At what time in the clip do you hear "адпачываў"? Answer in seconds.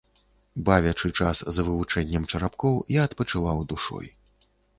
3.11-3.63